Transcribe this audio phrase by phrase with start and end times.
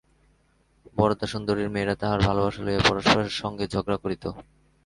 [0.97, 4.23] বরদাসুন্দরীর মেয়েরা তাহার ভালোবাসা লইয়া পরস্পরের সঙ্গে ঝগড়া করিত।